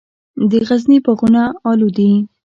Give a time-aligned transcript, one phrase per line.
[0.49, 2.11] د غزني باغونه الو دي